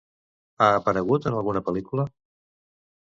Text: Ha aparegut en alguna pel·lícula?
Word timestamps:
Ha 0.63 0.69
aparegut 0.77 1.27
en 1.31 1.37
alguna 1.41 1.63
pel·lícula? 1.69 2.07